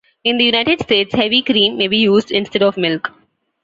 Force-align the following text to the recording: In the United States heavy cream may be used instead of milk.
In 0.23 0.39
the 0.39 0.45
United 0.45 0.79
States 0.81 1.13
heavy 1.13 1.43
cream 1.43 1.77
may 1.77 1.87
be 1.87 1.99
used 1.99 2.31
instead 2.31 2.63
of 2.63 2.75
milk. 2.75 3.11